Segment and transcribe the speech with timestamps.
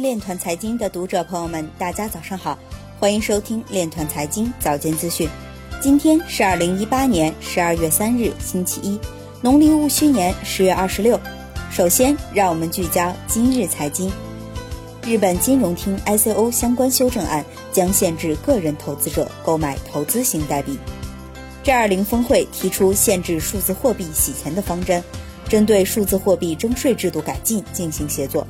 [0.00, 2.58] 链团财经的读者朋友们，大家早上好，
[2.98, 5.28] 欢迎收听链团财经早间资讯。
[5.78, 8.98] 今天是二零一八年十二月三日，星期一，
[9.42, 11.20] 农历戊戌年十月二十六。
[11.70, 14.10] 首先，让我们聚焦今日财经。
[15.04, 20.78] 日本金融厅 ICO 相关修正案将限制个人投资者购买投资型代币。
[21.62, 25.04] G20 峰会提出限制数字货币洗钱的方针，
[25.46, 28.46] 针对数字货币征税制度改进进行协作。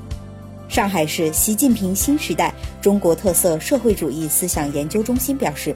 [0.71, 5.74] 上海市习近平新时代中国特色社会主义思想研究中心表示，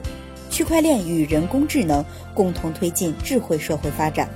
[0.49, 2.03] 区块链与人工智能
[2.33, 4.29] 共同推进智慧社会发展。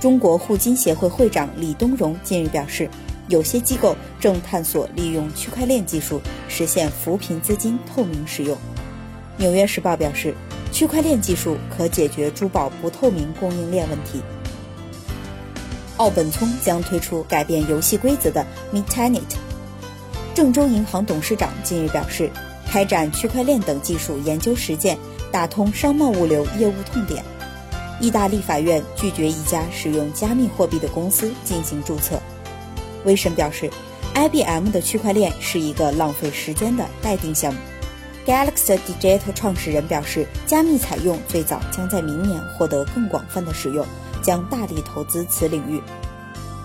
[0.00, 2.90] 中国互金协会会长李东荣近日表示，
[3.28, 8.58] 有些机构正探索利用区块链技术实现扶贫资金透明使用。
[9.36, 10.34] 纽约时报表示，
[10.72, 14.20] 区块链技术可解决珠宝不透明供应链问题。
[15.98, 19.22] 奥本聪将推出改变游戏规则的 Midnight。
[20.38, 22.30] 郑州银行董事长近日表示，
[22.64, 24.96] 开展区块链等技术研究实践，
[25.32, 27.24] 打通商贸物流业务痛点。
[27.98, 32.20] 意大利法院拒绝一家使用加密货币的公司进行注册。
[33.04, 33.68] 威神表示
[34.14, 37.58] ，IBM 的区块链是一个浪费时间的待定项目。
[38.24, 43.84] Galaxy Digital 创始人表示，加密采用最早将在明年获得更广泛的使用，
[44.22, 45.82] 将大力投资此领域。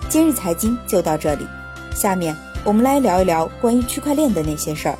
[0.08, 1.44] 今日财经就到这里，
[1.92, 2.36] 下面。
[2.66, 4.98] 我们来聊一聊关于区块链的那些事儿。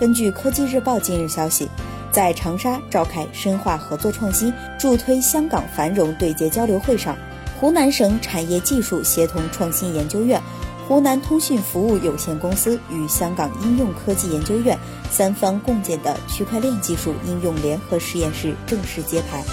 [0.00, 1.68] 根据科技日报近日消息，
[2.10, 7.16] 在长沙召开深化合作创新、助推香港繁荣对接交流会上，
[7.60, 10.42] 湖南省产业技术协同创新研究院、
[10.88, 14.76] 湖南通讯服务有限公司与香港应用科技研究院
[15.08, 19.44] 三方共建的区块链技术应用联合实验室正式揭牌。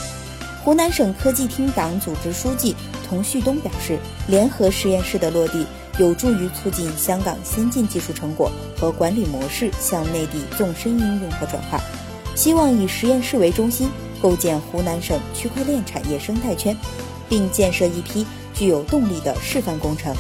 [0.64, 2.76] 湖南省科技厅党组织书记
[3.08, 5.68] 童旭东表示，联合实验室的落地。
[6.00, 11.80] 有助于促进香港先进技术成果和管理模式向内地纵深应用和转化，
[12.36, 16.76] 希望以实验室为中心，构建湖南省区块链产业生态圈，
[17.28, 20.16] 并建设一批具有动力的示范工程。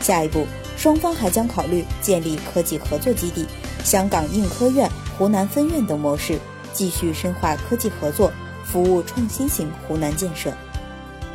[0.00, 0.44] 下一步，
[0.76, 3.46] 双方还将考虑建立科技合作基地、
[3.84, 6.36] 香港应科院湖南分院等模式，
[6.72, 8.32] 继续深化科技合作，
[8.64, 10.52] 服务创新型湖南建设。